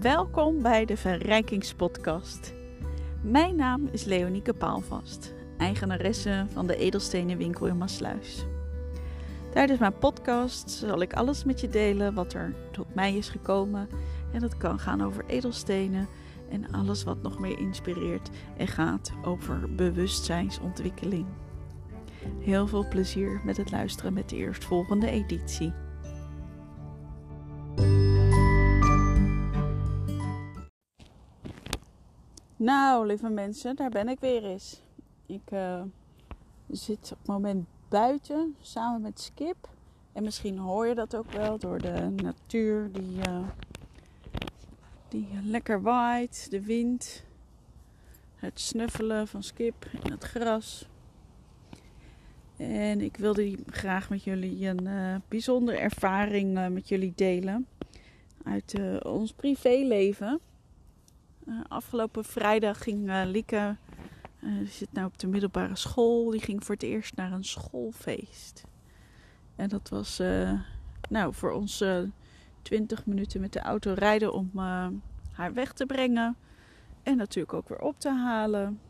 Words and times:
Welkom 0.00 0.62
bij 0.62 0.84
de 0.84 0.96
Verrijkingspodcast. 0.96 2.54
Mijn 3.22 3.56
naam 3.56 3.88
is 3.90 4.04
Leonieke 4.04 4.54
Paalvast, 4.54 5.34
eigenaresse 5.58 6.46
van 6.52 6.66
de 6.66 6.76
Edelstenenwinkel 6.76 7.66
in 7.66 7.78
Maasluis. 7.78 8.46
Tijdens 9.52 9.80
mijn 9.80 9.98
podcast 9.98 10.70
zal 10.70 11.02
ik 11.02 11.12
alles 11.12 11.44
met 11.44 11.60
je 11.60 11.68
delen 11.68 12.14
wat 12.14 12.32
er 12.32 12.54
tot 12.70 12.94
mij 12.94 13.14
is 13.14 13.28
gekomen. 13.28 13.88
En 14.32 14.40
dat 14.40 14.56
kan 14.56 14.78
gaan 14.78 15.02
over 15.02 15.24
edelstenen 15.26 16.08
en 16.50 16.72
alles 16.72 17.04
wat 17.04 17.22
nog 17.22 17.38
meer 17.38 17.58
inspireert 17.58 18.30
en 18.56 18.68
gaat 18.68 19.12
over 19.24 19.74
bewustzijnsontwikkeling. 19.74 21.26
Heel 22.40 22.66
veel 22.66 22.88
plezier 22.88 23.40
met 23.44 23.56
het 23.56 23.70
luisteren 23.70 24.12
met 24.12 24.28
de 24.28 24.36
eerstvolgende 24.36 25.10
editie. 25.10 25.72
Nou, 32.64 33.06
lieve 33.06 33.28
mensen, 33.28 33.76
daar 33.76 33.90
ben 33.90 34.08
ik 34.08 34.20
weer 34.20 34.44
eens. 34.44 34.80
Ik 35.26 35.50
uh, 35.52 35.82
zit 36.70 37.10
op 37.12 37.18
het 37.18 37.26
moment 37.26 37.66
buiten 37.88 38.56
samen 38.60 39.00
met 39.00 39.20
Skip. 39.20 39.68
En 40.12 40.22
misschien 40.22 40.58
hoor 40.58 40.86
je 40.86 40.94
dat 40.94 41.16
ook 41.16 41.30
wel 41.30 41.58
door 41.58 41.78
de 41.78 42.14
natuur 42.22 42.92
die, 42.92 43.16
uh, 43.28 43.48
die 45.08 45.28
lekker 45.42 45.82
waait, 45.82 46.50
de 46.50 46.62
wind, 46.62 47.24
het 48.34 48.60
snuffelen 48.60 49.28
van 49.28 49.42
Skip 49.42 49.86
in 50.04 50.10
het 50.10 50.24
gras. 50.24 50.88
En 52.56 53.00
ik 53.00 53.16
wilde 53.16 53.58
graag 53.66 54.10
met 54.10 54.24
jullie 54.24 54.68
een 54.68 54.84
uh, 54.84 55.16
bijzondere 55.28 55.78
ervaring 55.78 56.68
met 56.72 56.88
jullie 56.88 57.12
delen 57.16 57.66
uit 58.44 59.02
ons 59.02 59.32
privéleven. 59.32 60.40
Afgelopen 61.68 62.24
vrijdag 62.24 62.82
ging 62.82 63.24
Lieke, 63.24 63.76
die 64.40 64.66
zit 64.66 64.92
nu 64.92 65.04
op 65.04 65.18
de 65.18 65.26
middelbare 65.26 65.76
school, 65.76 66.30
die 66.30 66.40
ging 66.40 66.64
voor 66.64 66.74
het 66.74 66.84
eerst 66.84 67.16
naar 67.16 67.32
een 67.32 67.44
schoolfeest. 67.44 68.64
En 69.56 69.68
dat 69.68 69.88
was 69.88 70.22
nou, 71.08 71.34
voor 71.34 71.52
ons 71.52 71.84
20 72.62 73.06
minuten 73.06 73.40
met 73.40 73.52
de 73.52 73.60
auto 73.60 73.92
rijden 73.92 74.32
om 74.32 74.50
haar 75.32 75.52
weg 75.52 75.72
te 75.72 75.86
brengen. 75.86 76.36
En 77.02 77.16
natuurlijk 77.16 77.54
ook 77.54 77.68
weer 77.68 77.80
op 77.80 78.00
te 78.00 78.10
halen. 78.10 78.80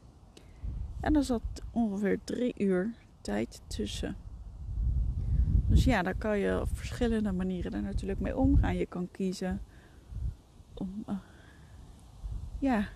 En 1.00 1.12
dan 1.12 1.22
zat 1.22 1.42
ongeveer 1.70 2.18
drie 2.24 2.54
uur 2.56 2.94
tijd 3.20 3.62
tussen. 3.66 4.16
Dus 5.68 5.84
ja, 5.84 6.02
daar 6.02 6.14
kan 6.14 6.38
je 6.38 6.60
op 6.60 6.68
verschillende 6.72 7.32
manieren 7.32 7.70
daar 7.70 7.82
natuurlijk 7.82 8.20
mee 8.20 8.36
omgaan. 8.36 8.76
Je 8.76 8.86
kan 8.86 9.10
kiezen 9.10 9.62
om 10.74 11.04
uh, 11.08 11.16
ja, 12.64 12.88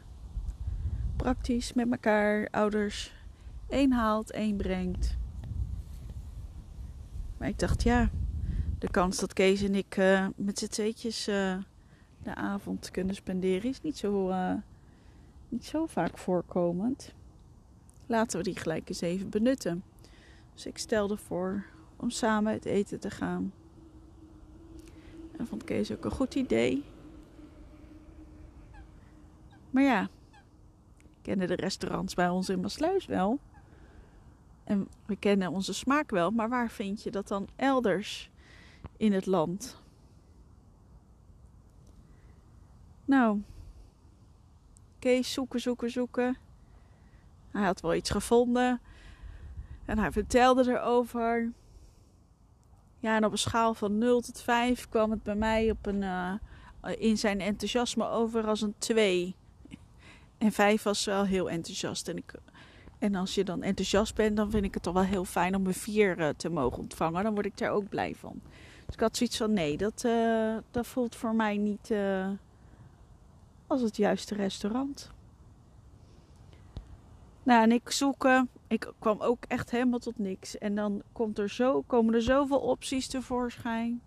praktisch 1.17 1.73
met 1.73 1.91
elkaar 1.91 2.49
ouders 2.51 3.13
één 3.69 3.93
haalt, 3.93 4.31
één 4.31 4.57
brengt. 4.57 5.17
Maar 7.39 7.49
ik 7.49 7.59
dacht 7.59 7.83
ja, 7.83 8.11
de 8.79 8.91
kans 8.91 9.19
dat 9.19 9.33
Kees 9.33 9.63
en 9.63 9.75
ik 9.75 9.97
uh, 9.97 10.27
met 10.37 10.59
z'n 10.59 10.67
tweetjes 10.67 11.29
uh, 11.29 11.57
de 12.23 12.35
avond 12.35 12.91
kunnen 12.91 13.15
spenderen 13.15 13.71
is 13.71 13.81
niet 13.81 13.97
zo, 13.97 14.33
niet 15.49 15.65
zo 15.65 15.87
vaak 15.87 16.19
voorkomend. 16.19 17.15
Laten 18.07 18.39
we 18.39 18.45
die 18.45 18.57
gelijk 18.57 18.89
eens 18.89 19.01
even 19.01 19.29
benutten. 19.29 19.83
Dus 20.55 20.67
ik 20.67 20.79
stelde 20.79 21.17
voor 21.17 21.65
om 21.97 22.11
samen 22.11 22.53
uit 22.53 22.65
eten 22.65 23.01
te 23.01 23.11
gaan. 23.11 23.53
En 25.37 25.47
vond 25.47 25.65
Kees 25.65 25.93
ook 25.93 26.05
een 26.05 26.11
goed 26.11 26.35
idee. 26.35 26.85
Maar 29.71 29.83
ja, 29.83 30.09
kende 31.23 31.47
de 31.47 31.55
restaurants 31.55 32.15
bij 32.15 32.29
ons 32.29 32.49
in 32.49 32.61
Maasluis 32.61 33.07
wel. 33.07 33.39
En 34.65 34.89
we 35.07 35.17
kennen 35.17 35.51
onze 35.51 35.75
smaak 35.75 36.11
wel, 36.11 36.31
maar 36.31 36.49
waar 36.49 36.71
vind 36.71 37.03
je 37.03 37.11
dat 37.11 37.29
dan 37.29 37.49
elders 37.57 38.31
in 38.97 39.13
het 39.13 39.27
land? 39.27 39.83
Nou, 43.05 43.43
Kees 44.99 45.33
zoeken, 45.33 45.61
zoeken, 45.61 45.91
zoeken. 45.91 46.37
Hij 47.51 47.65
had 47.65 47.81
wel 47.81 47.95
iets 47.95 48.11
gevonden. 48.11 48.81
En 49.85 49.99
hij 49.99 50.13
vertelde 50.13 50.71
erover. 50.71 51.53
Ja, 52.99 53.17
en 53.17 53.25
op 53.25 53.33
een 53.33 53.39
schaal 53.39 53.75
van 53.75 53.99
0 53.99 54.21
tot 54.21 54.41
5 54.41 54.89
kwam 54.89 55.11
het 55.11 55.23
bij 55.23 55.35
mij 55.35 55.71
op 55.71 55.87
een, 55.87 56.03
uh, 56.03 56.33
in 56.99 57.19
zijn 57.19 57.41
enthousiasme 57.41 58.09
over 58.09 58.47
als 58.47 58.61
een 58.61 58.75
2. 58.79 59.37
En 60.39 60.53
5 60.53 60.83
was 60.83 61.05
wel 61.05 61.25
heel 61.25 61.51
enthousiast. 61.51 62.09
En, 62.09 62.17
ik, 62.17 62.35
en 62.99 63.15
als 63.15 63.35
je 63.35 63.45
dan 63.45 63.63
enthousiast 63.63 64.15
bent, 64.15 64.37
dan 64.37 64.51
vind 64.51 64.65
ik 64.65 64.75
het 64.75 64.83
toch 64.83 64.95
wel 64.95 65.03
heel 65.03 65.25
fijn 65.25 65.55
om 65.55 65.67
een 65.67 65.75
4 65.75 66.19
uh, 66.19 66.29
te 66.29 66.49
mogen 66.49 66.79
ontvangen. 66.79 67.23
Dan 67.23 67.35
word 67.35 67.47
ik 67.47 67.59
daar 67.59 67.71
ook 67.71 67.89
blij 67.89 68.15
van. 68.15 68.41
Dus 68.87 68.95
ik 68.95 69.01
had 69.01 69.17
zoiets 69.17 69.37
van: 69.37 69.53
nee, 69.53 69.77
dat, 69.77 70.03
uh, 70.07 70.57
dat 70.71 70.87
voelt 70.87 71.17
voor 71.17 71.35
mij 71.35 71.57
niet 71.57 71.93
als 73.67 73.81
het 73.81 73.97
juiste 73.97 74.35
restaurant. 74.35 75.11
Nou, 77.43 77.63
en 77.63 77.73
ik 77.73 77.91
zoeken. 77.91 78.49
Ik 78.67 78.93
kwam 78.99 79.21
ook 79.21 79.45
echt 79.49 79.71
helemaal 79.71 79.99
tot 79.99 80.19
niks. 80.19 80.59
En 80.59 80.75
dan 80.75 81.03
komt 81.13 81.39
er 81.39 81.51
zo, 81.51 81.83
komen 81.87 82.15
er 82.15 82.23
zoveel 82.23 82.61
opties 82.61 83.07
tevoorschijn. 83.07 84.01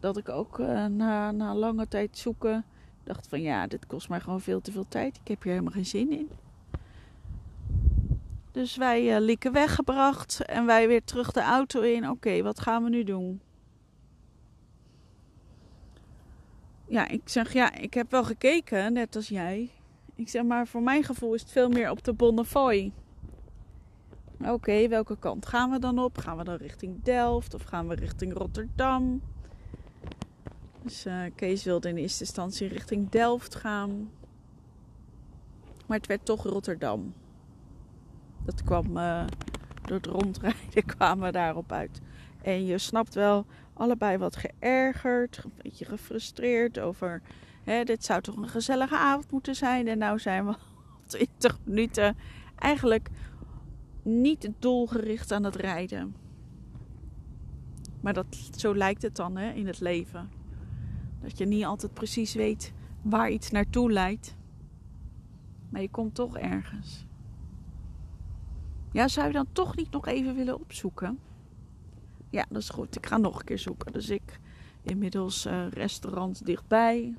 Dat 0.00 0.16
ik 0.16 0.28
ook 0.28 0.58
na, 0.88 1.30
na 1.30 1.54
lange 1.54 1.88
tijd 1.88 2.18
zoeken 2.18 2.64
dacht 3.04 3.28
van 3.28 3.40
ja, 3.40 3.66
dit 3.66 3.86
kost 3.86 4.08
mij 4.08 4.20
gewoon 4.20 4.40
veel 4.40 4.60
te 4.60 4.72
veel 4.72 4.86
tijd. 4.88 5.16
Ik 5.16 5.28
heb 5.28 5.42
hier 5.42 5.52
helemaal 5.52 5.72
geen 5.72 5.86
zin 5.86 6.12
in. 6.12 6.30
Dus 8.52 8.76
wij 8.76 9.22
uh, 9.22 9.52
weggebracht 9.52 10.44
en 10.44 10.66
wij 10.66 10.88
weer 10.88 11.04
terug 11.04 11.32
de 11.32 11.40
auto 11.40 11.80
in. 11.80 12.10
Oké, 12.10 12.42
wat 12.42 12.60
gaan 12.60 12.82
we 12.82 12.88
nu 12.88 13.04
doen? 13.04 13.40
Ja, 16.86 17.08
ik 17.08 17.22
zeg 17.24 17.52
ja, 17.52 17.74
ik 17.74 17.94
heb 17.94 18.10
wel 18.10 18.24
gekeken, 18.24 18.92
net 18.92 19.16
als 19.16 19.28
jij. 19.28 19.70
Ik 20.14 20.28
zeg 20.28 20.42
maar, 20.42 20.66
voor 20.66 20.82
mijn 20.82 21.04
gevoel 21.04 21.34
is 21.34 21.40
het 21.40 21.50
veel 21.50 21.68
meer 21.68 21.90
op 21.90 22.04
de 22.04 22.12
Bonnefoy. 22.12 22.92
Oké, 24.44 24.88
welke 24.88 25.16
kant 25.18 25.46
gaan 25.46 25.70
we 25.70 25.78
dan 25.78 25.98
op? 25.98 26.18
Gaan 26.18 26.36
we 26.36 26.44
dan 26.44 26.56
richting 26.56 27.02
Delft 27.02 27.54
of 27.54 27.62
gaan 27.62 27.88
we 27.88 27.94
richting 27.94 28.32
Rotterdam? 28.32 29.22
Dus 30.82 31.06
uh, 31.06 31.22
Kees 31.34 31.64
wilde 31.64 31.88
in 31.88 31.96
eerste 31.96 32.24
instantie 32.24 32.68
richting 32.68 33.10
Delft 33.10 33.54
gaan. 33.54 34.10
Maar 35.86 35.96
het 35.96 36.06
werd 36.06 36.24
toch 36.24 36.42
Rotterdam. 36.42 37.14
Dat 38.44 38.62
kwam 38.62 38.96
uh, 38.96 39.24
door 39.84 39.96
het 39.96 40.06
rondrijden 40.06 40.84
kwamen 40.96 41.26
we 41.26 41.32
daarop 41.32 41.72
uit. 41.72 42.00
En 42.42 42.66
je 42.66 42.78
snapt 42.78 43.14
wel, 43.14 43.46
allebei 43.72 44.16
wat 44.16 44.36
geërgerd, 44.36 45.40
een 45.44 45.52
beetje 45.62 45.84
gefrustreerd 45.84 46.78
over 46.78 47.22
Hè, 47.62 47.84
dit 47.84 48.04
zou 48.04 48.20
toch 48.20 48.36
een 48.36 48.48
gezellige 48.48 48.96
avond 48.96 49.30
moeten 49.30 49.54
zijn. 49.54 49.88
En 49.88 49.98
nou 49.98 50.18
zijn 50.18 50.46
we 50.46 50.54
20 51.06 51.58
minuten 51.64 52.16
eigenlijk 52.58 53.08
niet 54.02 54.50
doelgericht 54.58 55.32
aan 55.32 55.44
het 55.44 55.56
rijden. 55.56 56.16
Maar 58.00 58.12
dat, 58.12 58.26
zo 58.56 58.74
lijkt 58.76 59.02
het 59.02 59.16
dan 59.16 59.36
hè, 59.36 59.52
in 59.52 59.66
het 59.66 59.80
leven. 59.80 60.30
Dat 61.22 61.38
je 61.38 61.46
niet 61.46 61.64
altijd 61.64 61.94
precies 61.94 62.34
weet 62.34 62.72
waar 63.02 63.30
iets 63.30 63.50
naartoe 63.50 63.92
leidt. 63.92 64.36
Maar 65.68 65.80
je 65.80 65.90
komt 65.90 66.14
toch 66.14 66.38
ergens. 66.38 67.06
Ja, 68.92 69.08
zou 69.08 69.26
je 69.26 69.32
dan 69.32 69.46
toch 69.52 69.76
niet 69.76 69.90
nog 69.90 70.06
even 70.06 70.34
willen 70.34 70.60
opzoeken? 70.60 71.18
Ja, 72.30 72.46
dat 72.48 72.62
is 72.62 72.68
goed. 72.68 72.96
Ik 72.96 73.06
ga 73.06 73.16
nog 73.16 73.38
een 73.38 73.44
keer 73.44 73.58
zoeken. 73.58 73.92
Dus 73.92 74.10
ik 74.10 74.40
inmiddels 74.82 75.46
uh, 75.46 75.68
restaurants 75.68 76.40
dichtbij 76.40 77.14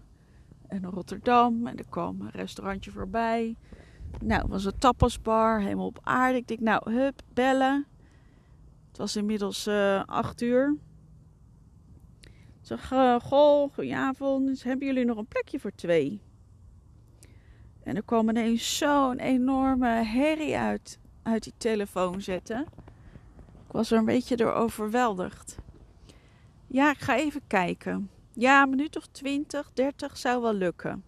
en 0.67 0.85
Rotterdam. 0.85 1.67
En 1.67 1.77
er 1.77 1.85
kwam 1.89 2.21
een 2.21 2.29
restaurantje 2.29 2.91
voorbij. 2.91 3.56
Nou, 4.21 4.47
was 4.47 4.65
een 4.65 4.77
tapasbar, 4.77 5.59
helemaal 5.61 5.85
op 5.85 5.99
aarde. 6.03 6.38
Ik 6.38 6.47
denk, 6.47 6.59
nou, 6.59 6.91
hup, 6.91 7.21
bellen. 7.33 7.85
Het 8.88 8.97
was 8.97 9.15
inmiddels 9.15 9.67
uh, 9.67 10.03
acht 10.03 10.41
uur. 10.41 10.75
Zeg, 12.63 12.92
uh, 12.92 13.19
goh, 13.19 13.74
goedenavond. 13.74 14.63
Hebben 14.63 14.88
jullie 14.88 15.06
nog 15.06 15.18
een 15.18 15.27
plekje 15.27 15.60
voor 15.60 15.75
twee? 15.75 16.21
En 17.83 17.95
er 17.95 18.04
kwam 18.04 18.30
ineens 18.30 18.77
zo'n 18.77 19.19
enorme 19.19 19.88
herrie 19.88 20.57
uit, 20.57 21.00
uit 21.24 21.44
die 21.44 21.54
telefoon 21.57 22.21
zetten. 22.21 22.62
Ik 23.68 23.71
was 23.71 23.92
er 23.92 23.98
een 23.98 24.06
beetje 24.06 24.36
door 24.36 24.54
overweldigd. 24.54 25.57
Ja, 26.68 26.92
ik 26.92 27.00
ga 27.00 27.18
even 27.18 27.42
kijken. 27.48 28.10
Ja, 28.33 28.63
een 28.63 28.69
minuut 28.69 28.98
of 28.98 29.07
20, 29.07 29.71
30 29.74 30.18
zou 30.18 30.42
wel 30.42 30.54
lukken. 30.54 31.04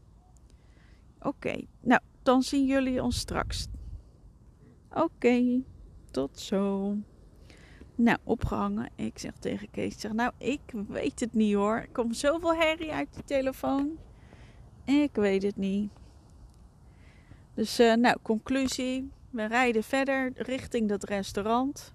Oké, 1.19 1.62
nou, 1.81 2.01
dan 2.24 2.44
zien 2.44 2.66
jullie 2.66 3.04
ons 3.04 3.18
straks. 3.18 3.68
Oké, 4.90 5.62
tot 6.12 6.40
zo. 6.40 6.96
Nou, 7.95 8.18
opgehangen. 8.24 8.89
Ik 8.95 9.19
zeg 9.19 9.31
tegen 9.39 9.71
Kees, 9.71 10.00
zeg, 10.00 10.13
nou, 10.13 10.31
ik 10.38 10.62
weet 10.88 11.19
het 11.19 11.33
niet 11.33 11.53
hoor. 11.53 11.75
Er 11.75 11.89
komt 11.92 12.18
zoveel 12.18 12.56
herrie 12.56 12.92
uit 12.92 13.13
die 13.13 13.24
telefoon. 13.24 13.97
Ik 14.83 15.09
weet 15.13 15.44
het 15.44 15.57
niet. 15.57 15.92
Dus, 17.53 17.80
uh, 17.80 17.94
nou, 17.94 18.18
conclusie. 18.21 19.12
We 19.30 19.45
rijden 19.45 19.83
verder 19.83 20.31
richting 20.36 20.89
dat 20.89 21.03
restaurant. 21.03 21.94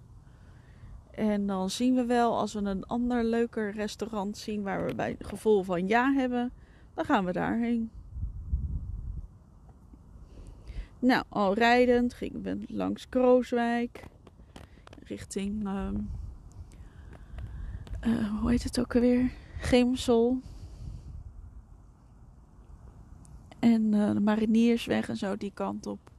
En 1.10 1.46
dan 1.46 1.70
zien 1.70 1.94
we 1.94 2.04
wel, 2.04 2.38
als 2.38 2.52
we 2.52 2.60
een 2.60 2.86
ander 2.86 3.24
leuker 3.24 3.72
restaurant 3.72 4.38
zien 4.38 4.62
waar 4.62 4.86
we 4.86 4.94
bij 4.94 5.16
het 5.18 5.26
gevoel 5.26 5.62
van 5.62 5.86
ja 5.86 6.12
hebben, 6.12 6.52
dan 6.94 7.04
gaan 7.04 7.24
we 7.24 7.32
daarheen. 7.32 7.90
Nou, 10.98 11.24
al 11.28 11.54
rijdend 11.54 12.14
gingen 12.14 12.42
we 12.42 12.58
langs 12.68 13.08
Krooswijk 13.08 14.04
richting, 15.10 15.66
uh, 15.66 15.88
uh, 18.06 18.40
hoe 18.40 18.50
heet 18.50 18.62
het 18.62 18.80
ook 18.80 18.94
alweer? 18.94 19.30
Gemsel. 19.58 20.40
En 23.58 23.92
uh, 23.92 24.10
de 24.12 24.20
Mariniersweg 24.20 25.08
en 25.08 25.16
zo 25.16 25.36
die 25.36 25.52
kant 25.54 25.86
op. 25.86 26.10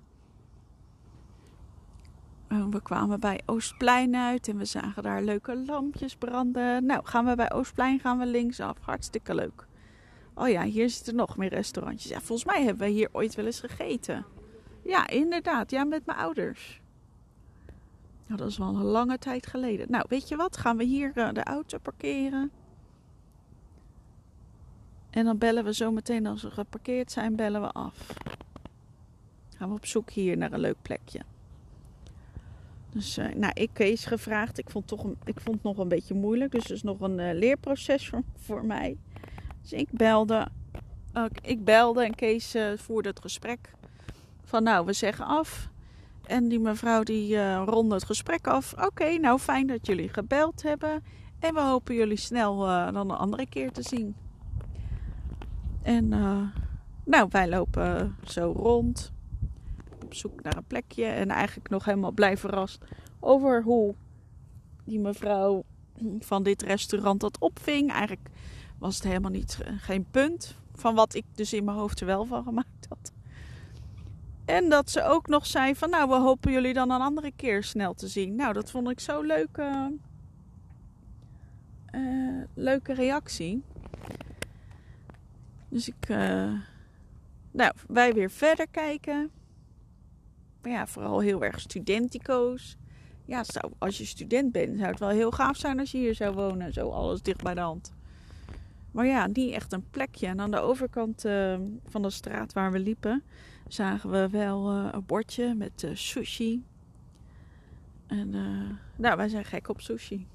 En 2.48 2.72
we 2.72 2.82
kwamen 2.82 3.20
bij 3.20 3.42
Oostplein 3.46 4.16
uit 4.16 4.48
en 4.48 4.58
we 4.58 4.66
zagen 4.66 5.04
daar 5.04 5.22
leuke 5.24 5.64
lampjes 5.66 6.16
branden. 6.16 6.86
Nou, 6.86 7.06
gaan 7.06 7.26
we 7.26 7.36
bij 7.36 7.52
Oostplein 7.52 8.00
gaan 8.00 8.18
we 8.18 8.26
linksaf. 8.26 8.78
Hartstikke 8.82 9.36
leuk. 9.36 9.68
Oh 10.34 10.50
ja, 10.50 10.64
hier 10.64 10.90
zitten 10.90 11.16
nog 11.16 11.38
meer 11.38 11.50
restaurantjes. 11.50 12.12
Ja, 12.12 12.20
volgens 12.20 12.48
mij 12.48 12.64
hebben 12.64 12.88
we 12.88 12.94
hier 12.94 13.10
ooit 13.12 13.36
wel 13.36 13.46
eens 13.46 13.60
gegeten. 13.60 14.26
Ja, 14.84 15.08
inderdaad. 15.08 15.72
Ja, 15.72 15.84
met 15.84 16.06
mijn 16.06 16.18
ouders. 16.18 16.81
Nou, 18.32 18.44
dat 18.44 18.52
is 18.52 18.58
wel 18.58 18.68
een 18.68 18.84
lange 18.84 19.18
tijd 19.18 19.48
geleden. 19.48 19.88
Nou, 19.90 20.06
weet 20.10 20.28
je 20.28 20.36
wat? 20.36 20.58
Gaan 20.58 20.78
we 20.78 20.84
hier 20.84 21.12
uh, 21.16 21.32
de 21.34 21.44
auto 21.44 21.78
parkeren. 21.78 22.52
En 25.10 25.26
dan 25.26 25.38
bellen 25.38 25.64
we 25.64 25.74
zo 25.74 25.92
meteen 25.92 26.26
als 26.26 26.42
we 26.42 26.52
geparkeerd 26.52 27.12
zijn, 27.12 27.36
bellen 27.36 27.62
we 27.62 27.72
af. 27.72 28.08
Gaan 29.58 29.70
we 29.70 29.76
op 29.76 29.86
zoek 29.86 30.10
hier 30.10 30.38
naar 30.38 30.52
een 30.52 30.60
leuk 30.60 30.82
plekje. 30.82 31.20
Dus 32.90 33.18
uh, 33.18 33.34
nou, 33.34 33.52
ik 33.54 33.70
Kees 33.74 34.06
gevraagd. 34.06 34.58
Ik 34.58 34.70
vond, 34.70 34.88
toch 34.88 35.04
een, 35.04 35.18
ik 35.24 35.40
vond 35.40 35.56
het 35.56 35.66
nog 35.66 35.78
een 35.78 35.88
beetje 35.88 36.14
moeilijk. 36.14 36.52
Dus 36.52 36.64
het 36.64 36.72
is 36.72 36.84
nog 36.84 37.00
een 37.00 37.20
uh, 37.20 37.34
leerproces 37.34 38.10
voor, 38.10 38.24
voor, 38.36 38.66
mij. 38.66 38.98
Dus 39.62 39.74
ik 39.74 39.88
belde. 39.92 40.48
Uh, 41.14 41.26
ik 41.42 41.64
belde 41.64 42.04
en 42.04 42.16
Kees 42.16 42.56
voerde 42.76 43.10
het 43.10 43.22
gesprek. 43.22 43.72
Van 44.44 44.64
nou, 44.64 44.86
we 44.86 44.94
zeggen 44.94 45.26
af. 45.26 45.70
En 46.26 46.48
die 46.48 46.60
mevrouw 46.60 47.04
die 47.04 47.56
ronde 47.64 47.96
het 47.96 48.04
gesprek 48.04 48.48
af. 48.48 48.74
Oké, 48.86 49.18
nou 49.18 49.40
fijn 49.40 49.68
dat 49.68 49.86
jullie 49.88 50.10
gebeld 50.10 50.64
hebben. 50.64 51.04
En 51.40 51.54
we 51.54 51.62
hopen 51.62 51.96
jullie 51.96 52.18
snel 52.18 52.58
dan 52.92 52.96
een 52.96 53.18
andere 53.18 53.48
keer 53.48 53.72
te 53.72 53.82
zien. 53.82 54.16
En 55.82 56.08
nou, 57.06 57.28
wij 57.30 57.50
lopen 57.50 58.16
zo 58.24 58.54
rond 58.56 59.12
op 60.04 60.14
zoek 60.14 60.42
naar 60.42 60.58
een 60.58 60.68
plekje. 60.68 61.06
En 61.06 61.30
eigenlijk 61.30 61.70
nog 61.70 61.86
helemaal 61.86 62.12
blij 62.12 62.38
verrast 62.38 62.86
over 63.20 63.64
hoe 63.64 63.96
die 64.84 65.00
mevrouw 65.00 65.64
van 66.20 66.44
dit 66.44 66.62
restaurant 66.62 67.20
dat 67.20 67.40
opving. 67.40 67.92
Eigenlijk 67.92 68.30
was 68.80 68.96
het 68.96 69.04
helemaal 69.04 69.32
niet, 69.32 69.60
geen 69.78 70.06
punt 70.12 70.56
van 70.74 70.96
wat 70.96 71.14
ik 71.14 71.26
dus 71.36 71.54
in 71.54 71.64
mijn 71.64 71.78
hoofd 71.78 72.00
er 72.00 72.06
wel 72.06 72.26
van 72.26 72.44
gemaakt 72.44 72.86
had. 72.90 73.12
En 74.46 74.70
dat 74.70 74.90
ze 74.90 75.04
ook 75.04 75.28
nog 75.28 75.46
zei 75.46 75.76
van 75.76 75.90
nou 75.90 76.10
we 76.10 76.16
hopen 76.16 76.52
jullie 76.52 76.74
dan 76.74 76.92
een 76.92 77.02
andere 77.02 77.32
keer 77.36 77.64
snel 77.64 77.94
te 77.94 78.08
zien. 78.08 78.36
Nou 78.36 78.54
dat 78.54 78.72
vond 78.72 78.90
ik 78.90 79.00
zo 79.00 79.22
leuke, 79.22 79.98
uh, 81.96 82.44
leuke 82.54 82.94
reactie. 82.94 83.64
Dus 85.70 85.88
ik, 85.88 86.10
uh, 86.10 86.54
nou 87.52 87.72
wij 87.88 88.14
weer 88.14 88.32
verder 88.32 88.68
kijken. 88.68 89.32
Maar 90.62 90.72
ja, 90.72 90.88
vooral 90.88 91.20
heel 91.20 91.44
erg 91.44 91.60
studentico's. 91.60 92.78
Ja, 93.26 93.44
zou, 93.44 93.74
als 93.78 93.98
je 93.98 94.06
student 94.06 94.52
bent, 94.52 94.78
zou 94.78 94.90
het 94.90 95.00
wel 95.00 95.10
heel 95.10 95.32
gaaf 95.32 95.58
zijn 95.58 95.80
als 95.80 95.92
je 95.92 95.98
hier 95.98 96.16
zou 96.16 96.36
wonen. 96.36 96.74
Zo 96.74 96.90
alles 96.90 97.22
dicht 97.22 97.44
bij 97.44 97.54
de 97.54 97.60
hand. 97.60 97.94
Maar 98.92 99.06
ja, 99.06 99.28
niet 99.28 99.54
echt 99.54 99.74
een 99.74 99.90
plekje. 99.90 100.28
En 100.28 100.40
aan 100.40 100.52
de 100.52 100.60
overkant 100.60 101.26
uh, 101.26 101.60
van 101.86 102.02
de 102.02 102.10
straat 102.10 102.54
waar 102.54 102.72
we 102.72 102.80
liepen, 102.80 103.24
zagen 103.68 104.12
we 104.12 104.30
wel 104.30 104.72
uh, 104.72 104.88
een 104.92 105.06
bordje 105.06 105.54
met 105.54 105.84
uh, 105.84 105.92
sushi. 105.94 106.66
En 108.08 108.30
nou, 108.96 109.18
wij 109.18 109.30
zijn 109.30 109.46
gek 109.46 109.70
op 109.70 109.82
sushi. 109.82 110.28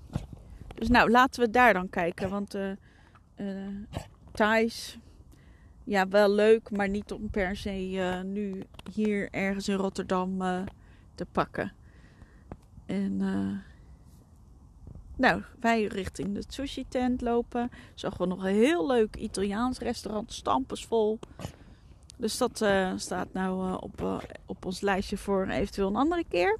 Dus 0.74 0.88
nou, 0.88 1.10
laten 1.10 1.44
we 1.44 1.50
daar 1.50 1.72
dan 1.72 1.88
kijken. 1.88 2.30
Want 2.30 2.58
Thais, 4.32 4.98
ja, 5.84 6.08
wel 6.08 6.30
leuk, 6.30 6.70
maar 6.70 6.88
niet 6.88 7.12
om 7.12 7.30
per 7.30 7.56
se 7.56 7.70
nu 8.24 8.62
hier 8.92 9.28
ergens 9.30 9.68
in 9.68 9.76
Rotterdam 9.76 10.38
te 11.14 11.26
pakken. 11.32 11.72
En 12.86 13.20
nou, 15.16 15.42
wij 15.60 15.84
richting 15.84 16.34
de 16.34 16.44
sushi 16.48 16.88
tent 16.88 17.20
lopen. 17.20 17.70
Zagen 17.94 18.18
we 18.18 18.26
nog 18.26 18.44
een 18.44 18.54
heel 18.54 18.86
leuk 18.86 19.16
Italiaans 19.16 19.78
restaurant, 19.78 20.32
stampensvol. 20.32 21.18
Dus 22.16 22.38
dat 22.38 22.64
staat 22.96 23.32
nou 23.32 23.80
op, 23.80 24.22
op 24.46 24.64
ons 24.64 24.80
lijstje 24.80 25.16
voor 25.16 25.46
eventueel 25.46 25.88
een 25.88 25.96
andere 25.96 26.24
keer. 26.28 26.58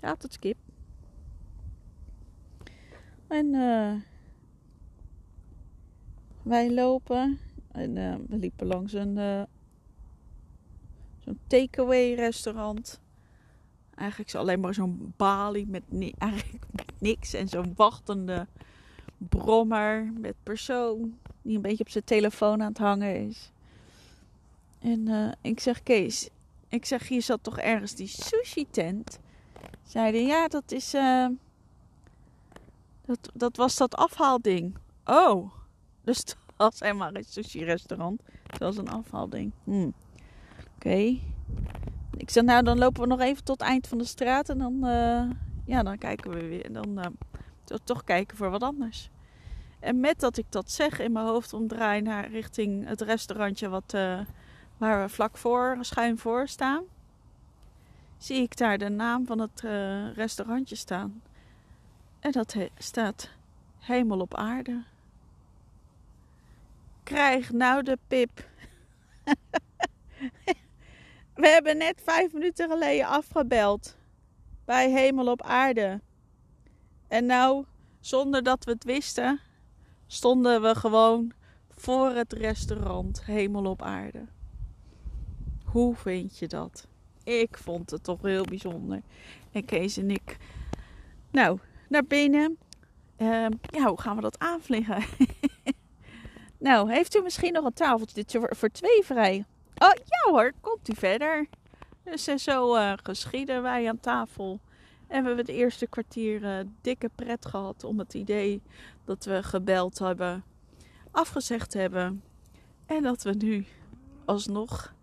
Ja, 0.00 0.14
tot 0.14 0.32
skip. 0.32 0.56
En 3.28 3.50
wij 6.42 6.72
lopen 6.72 7.38
en 7.72 7.94
we 8.28 8.36
liepen 8.36 8.66
langs 8.66 8.92
een 8.92 9.46
zo'n 11.24 11.38
takeaway 11.46 12.14
restaurant. 12.14 13.00
Eigenlijk 13.94 14.28
is 14.28 14.36
alleen 14.36 14.60
maar 14.60 14.74
zo'n 14.74 15.14
balie 15.16 15.66
met, 15.66 15.82
eigenlijk 16.18 16.64
niks. 17.02 17.34
En 17.34 17.48
zo'n 17.48 17.72
wachtende 17.76 18.46
brommer 19.18 20.12
met 20.18 20.34
persoon 20.42 21.18
die 21.42 21.56
een 21.56 21.62
beetje 21.62 21.84
op 21.84 21.90
zijn 21.90 22.04
telefoon 22.04 22.62
aan 22.62 22.68
het 22.68 22.78
hangen 22.78 23.28
is. 23.28 23.50
En 24.78 25.08
uh, 25.08 25.32
ik 25.40 25.60
zeg, 25.60 25.82
Kees, 25.82 26.28
ik 26.68 26.84
zeg, 26.84 27.08
hier 27.08 27.22
zat 27.22 27.42
toch 27.42 27.58
ergens 27.58 27.94
die 27.94 28.06
sushi 28.06 28.66
tent? 28.70 29.18
Zeiden, 29.82 30.26
ja, 30.26 30.48
dat 30.48 30.72
is, 30.72 30.90
dat, 33.04 33.30
dat 33.34 33.56
was 33.56 33.76
dat 33.76 33.94
afhaalding. 33.94 34.76
Oh, 35.04 35.52
dus 36.04 36.24
was 36.56 36.80
helemaal 36.80 37.10
geen 37.10 37.24
sushi-restaurant. 37.24 38.22
Het 38.46 38.58
was 38.58 38.76
een 38.76 38.88
afhaalding. 38.88 39.52
Hmm. 39.64 39.94
Oké. 40.74 41.18
Ik 42.16 42.30
zeg, 42.30 42.44
nou, 42.44 42.62
dan 42.62 42.78
lopen 42.78 43.02
we 43.02 43.08
nog 43.08 43.20
even 43.20 43.44
tot 43.44 43.60
eind 43.60 43.86
van 43.86 43.98
de 43.98 44.04
straat. 44.04 44.48
En 44.48 44.58
dan, 44.58 44.78
uh, 44.82 45.30
ja, 45.64 45.82
dan 45.82 45.98
kijken 45.98 46.30
we 46.30 46.46
weer. 46.46 46.72
Dan 46.72 46.98
uh, 46.98 47.04
toch 47.84 48.04
kijken 48.04 48.36
voor 48.36 48.50
wat 48.50 48.62
anders. 48.62 49.10
En 49.80 50.00
met 50.00 50.20
dat 50.20 50.36
ik 50.36 50.46
dat 50.48 50.70
zeg 50.70 50.98
in 50.98 51.12
mijn 51.12 51.26
hoofd 51.26 51.52
omdraai 51.52 52.00
naar 52.00 52.30
richting 52.30 52.86
het 52.86 53.00
restaurantje 53.00 53.68
wat, 53.68 53.92
uh, 53.94 54.20
waar 54.76 55.02
we 55.02 55.08
vlak 55.08 55.36
voor, 55.36 55.78
schuin 55.80 56.18
voor 56.18 56.48
staan. 56.48 56.84
Zie 58.18 58.42
ik 58.42 58.56
daar 58.56 58.78
de 58.78 58.88
naam 58.88 59.26
van 59.26 59.38
het 59.38 59.60
restaurantje 60.14 60.76
staan. 60.76 61.22
En 62.20 62.32
dat 62.32 62.56
staat 62.78 63.30
Hemel 63.78 64.20
op 64.20 64.34
aarde. 64.34 64.82
Krijg 67.02 67.52
nou 67.52 67.82
de 67.82 67.98
pip. 68.06 68.48
We 71.34 71.48
hebben 71.48 71.76
net 71.76 72.00
vijf 72.04 72.32
minuten 72.32 72.70
geleden 72.70 73.06
afgebeld. 73.06 73.96
Bij 74.64 74.90
Hemel 74.90 75.26
op 75.26 75.42
Aarde. 75.42 76.00
En 77.08 77.26
nou, 77.26 77.64
zonder 78.00 78.42
dat 78.42 78.64
we 78.64 78.70
het 78.70 78.84
wisten, 78.84 79.40
stonden 80.06 80.62
we 80.62 80.74
gewoon 80.74 81.32
voor 81.68 82.10
het 82.10 82.32
restaurant 82.32 83.24
Hemel 83.24 83.64
op 83.64 83.82
Aarde. 83.82 84.26
Hoe 85.64 85.94
vind 85.94 86.38
je 86.38 86.48
dat? 86.48 86.86
Ik 87.24 87.58
vond 87.58 87.90
het 87.90 88.04
toch 88.04 88.22
heel 88.22 88.44
bijzonder. 88.44 89.02
En 89.52 89.64
Kees 89.64 89.96
en 89.96 90.10
ik, 90.10 90.36
nou, 91.30 91.58
naar 91.88 92.04
binnen. 92.04 92.58
Uh, 93.18 93.46
ja, 93.60 93.88
hoe 93.88 94.00
gaan 94.00 94.16
we 94.16 94.22
dat 94.22 94.38
aanvliegen? 94.38 95.02
Nou, 96.62 96.92
heeft 96.92 97.16
u 97.16 97.22
misschien 97.22 97.52
nog 97.52 97.64
een 97.64 97.72
tafeltje 97.72 98.48
voor 98.48 98.68
twee 98.68 99.02
vrij? 99.04 99.44
Oh, 99.74 99.90
ja 99.94 100.30
hoor, 100.30 100.52
komt 100.60 100.88
u 100.88 100.94
verder. 100.94 101.46
Dus 102.04 102.28
uh, 102.28 102.36
zo 102.36 102.76
uh, 102.76 102.92
geschieden 103.02 103.62
wij 103.62 103.88
aan 103.88 104.00
tafel. 104.00 104.60
En 105.06 105.20
we 105.20 105.26
hebben 105.26 105.46
het 105.46 105.54
eerste 105.54 105.86
kwartier 105.86 106.42
uh, 106.42 106.58
dikke 106.80 107.10
pret 107.14 107.46
gehad 107.46 107.84
om 107.84 107.98
het 107.98 108.14
idee 108.14 108.62
dat 109.04 109.24
we 109.24 109.42
gebeld 109.42 109.98
hebben, 109.98 110.44
afgezegd 111.10 111.72
hebben. 111.72 112.22
En 112.86 113.02
dat 113.02 113.22
we 113.22 113.34
nu 113.34 113.66
alsnog 114.24 114.94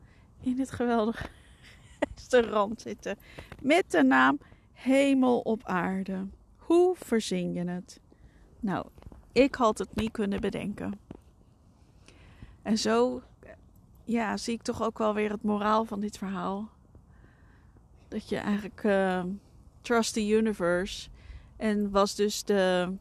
in 0.41 0.59
het 0.59 0.71
geweldige 0.71 1.27
restaurant 2.15 2.81
zitten. 2.81 3.17
Met 3.61 3.91
de 3.91 4.03
naam 4.03 4.39
Hemel 4.73 5.39
op 5.39 5.63
Aarde. 5.63 6.27
Hoe 6.57 6.95
verzin 6.97 7.53
je 7.53 7.69
het? 7.69 7.99
Nou, 8.59 8.87
ik 9.31 9.55
had 9.55 9.77
het 9.77 9.95
niet 9.95 10.11
kunnen 10.11 10.41
bedenken. 10.41 10.99
En 12.61 12.77
zo 12.77 13.21
ja, 14.03 14.37
zie 14.37 14.53
ik 14.53 14.61
toch 14.61 14.81
ook 14.81 14.97
wel 14.97 15.13
weer 15.13 15.31
het 15.31 15.43
moraal 15.43 15.85
van 15.85 15.99
dit 15.99 16.17
verhaal. 16.17 16.69
Dat 18.09 18.29
je 18.29 18.37
eigenlijk 18.37 18.83
uh, 18.83 19.23
trust 19.81 20.13
the 20.13 20.27
universe. 20.27 21.09
En 21.57 21.91
was 21.91 22.15
dus 22.15 22.43
de, 22.43 22.93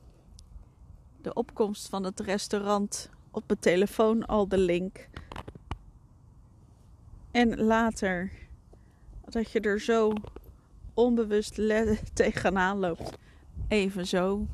de 1.22 1.34
opkomst 1.34 1.88
van 1.88 2.04
het 2.04 2.20
restaurant 2.20 3.10
op 3.30 3.44
mijn 3.46 3.60
telefoon 3.60 4.26
al 4.26 4.48
de 4.48 4.58
link. 4.58 5.08
En 7.30 7.60
later 7.60 8.32
dat 9.24 9.50
je 9.50 9.60
er 9.60 9.80
zo 9.80 10.12
onbewust 10.94 11.54
tegenaan 12.14 12.78
loopt. 12.78 13.18
Even 13.68 14.06
zo. 14.06 14.46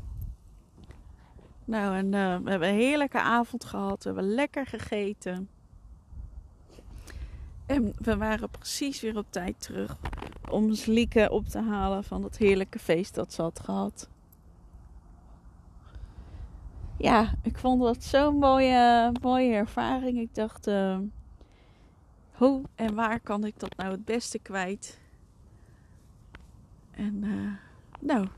Nou, 1.65 1.97
en 1.97 2.07
uh, 2.07 2.39
we 2.45 2.51
hebben 2.51 2.69
een 2.69 2.75
heerlijke 2.75 3.21
avond 3.21 3.65
gehad. 3.65 4.05
We 4.05 4.11
hebben 4.11 4.35
lekker 4.35 4.67
gegeten. 4.67 5.49
En 7.67 7.93
we 7.99 8.17
waren 8.17 8.51
precies 8.51 9.01
weer 9.01 9.17
op 9.17 9.27
tijd 9.31 9.61
terug 9.61 9.97
om 10.55 10.75
Lieke 10.87 11.31
op 11.31 11.47
te 11.47 11.61
halen 11.61 12.05
van 12.05 12.23
dat 12.23 12.37
heerlijke 12.37 12.79
feest 12.79 13.15
dat 13.15 13.33
ze 13.33 13.43
had 13.43 13.61
gehad. 13.61 14.09
Ja, 16.99 17.35
ik 17.43 17.59
vond 17.59 17.83
dat 17.83 18.05
zo'n 18.05 18.39
mooie, 18.39 19.13
mooie 19.23 19.53
ervaring. 19.53 20.19
Ik 20.19 20.35
dacht, 20.35 20.67
uh, 20.67 20.99
hoe 22.33 22.63
en 22.75 22.95
waar 22.95 23.21
kan 23.21 23.45
ik 23.45 23.59
dat 23.59 23.77
nou 23.77 23.91
het 23.91 24.05
beste 24.05 24.39
kwijt? 24.39 25.01
En 26.91 27.25
uh, 27.25 27.53
nou, 28.01 28.29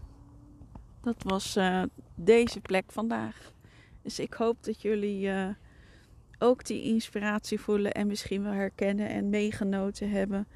dat 1.01 1.23
was 1.23 1.57
uh, 1.57 1.83
deze 2.15 2.61
plek 2.61 2.93
vandaag. 2.93 3.53
Dus 4.03 4.19
ik 4.19 4.33
hoop 4.33 4.65
dat 4.65 4.83
jullie 4.83 5.27
uh, 5.27 5.49
ook 6.39 6.65
die 6.65 6.83
inspiratie 6.83 7.61
voelen 7.61 7.93
en 7.93 8.07
misschien 8.07 8.43
wel 8.43 8.53
herkennen 8.53 9.09
en 9.09 9.31
meegenoten 9.31 10.11
hebben 10.11 10.47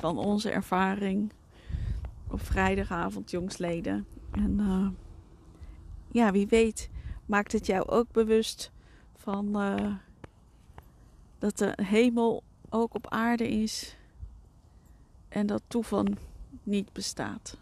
van 0.00 0.18
onze 0.18 0.50
ervaring 0.50 1.32
op 2.28 2.42
vrijdagavond 2.42 3.30
jongsleden. 3.30 4.06
En 4.30 4.60
ja, 6.08 6.32
wie 6.32 6.46
weet 6.46 6.90
maakt 7.26 7.52
het 7.52 7.66
jou 7.66 7.88
ook 7.88 8.12
bewust 8.12 8.72
van 9.16 9.52
dat 11.38 11.58
de 11.58 11.78
hemel 11.82 12.42
ook 12.68 12.94
op 12.94 13.08
aarde 13.08 13.48
is 13.48 13.96
en 15.28 15.46
dat 15.46 15.62
toeval 15.66 16.04
niet 16.62 16.92
bestaat. 16.92 17.58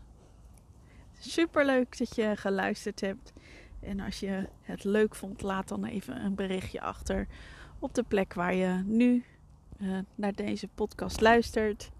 Super 1.18 1.66
leuk 1.66 1.99
dat 1.99 2.14
je 2.14 2.37
geluisterd 2.37 3.00
hebt. 3.00 3.33
En 3.80 4.00
als 4.00 4.21
je 4.21 4.49
het 4.62 4.85
leuk 4.85 5.14
vond, 5.14 5.42
laat 5.42 5.68
dan 5.68 5.85
even 5.85 6.25
een 6.25 6.35
berichtje 6.35 6.80
achter 6.80 7.26
op 7.78 7.95
de 7.95 8.02
plek 8.02 8.35
waar 8.35 8.54
je 8.54 8.83
nu 8.85 9.25
uh, 9.80 9.99
naar 10.14 10.35
deze 10.35 10.68
podcast 10.75 11.21
luistert. 11.21 11.90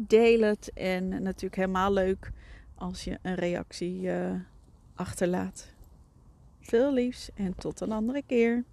Deel 0.00 0.40
het 0.40 0.72
en 0.74 1.08
natuurlijk 1.08 1.56
helemaal 1.56 1.92
leuk 1.92 2.30
als 2.74 3.04
je 3.04 3.18
een 3.22 3.34
reactie 3.34 4.02
uh, 4.02 4.30
achterlaat. 4.94 5.72
Veel 6.60 6.92
liefs 6.92 7.30
en 7.34 7.54
tot 7.54 7.80
een 7.80 7.92
andere 7.92 8.22
keer. 8.26 8.64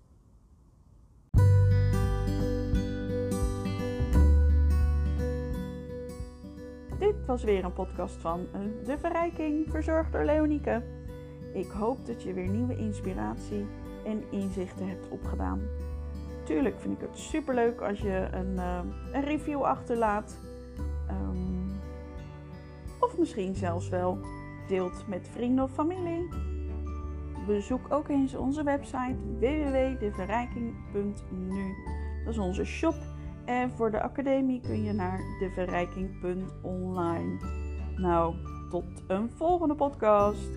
Dit 6.99 7.25
was 7.25 7.43
weer 7.43 7.63
een 7.63 7.73
podcast 7.73 8.15
van 8.15 8.47
eh, 8.53 8.59
De 8.85 8.97
Verrijking, 8.97 9.69
verzorgd 9.69 10.11
door 10.11 10.25
Leonieke. 10.25 10.83
Ik 11.53 11.69
hoop 11.69 12.05
dat 12.05 12.23
je 12.23 12.33
weer 12.33 12.49
nieuwe 12.49 12.77
inspiratie 12.77 13.65
en 14.05 14.23
inzichten 14.31 14.87
hebt 14.87 15.09
opgedaan. 15.09 15.61
Tuurlijk 16.43 16.79
vind 16.79 17.01
ik 17.01 17.07
het 17.07 17.17
super 17.17 17.55
leuk 17.55 17.81
als 17.81 17.99
je 17.99 18.27
een, 18.31 18.53
uh, 18.53 18.79
een 19.11 19.23
review 19.23 19.61
achterlaat. 19.61 20.44
Um, 21.09 21.81
of 22.99 23.17
misschien 23.17 23.55
zelfs 23.55 23.89
wel 23.89 24.19
deelt 24.67 25.07
met 25.07 25.29
vrienden 25.31 25.63
of 25.63 25.71
familie. 25.71 26.29
Bezoek 27.47 27.85
ook 27.89 28.09
eens 28.09 28.35
onze 28.35 28.63
website 28.63 29.15
www.deverrijking.nu. 29.39 31.75
Dat 32.23 32.33
is 32.33 32.39
onze 32.39 32.65
shop 32.65 32.95
en 33.45 33.71
voor 33.71 33.91
de 33.91 34.01
academie 34.01 34.61
kun 34.61 34.83
je 34.83 34.93
naar 34.93 35.21
deverrijking.online. 35.39 37.39
Nou, 37.95 38.35
tot 38.69 39.03
een 39.07 39.29
volgende 39.29 39.75
podcast. 39.75 40.49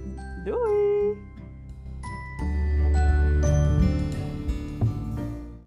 Doei! 0.45 1.28